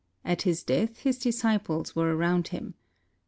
At 0.25 0.41
his 0.41 0.63
death, 0.63 1.01
his 1.01 1.19
disciples 1.19 1.95
were 1.95 2.15
around 2.15 2.47
him. 2.47 2.73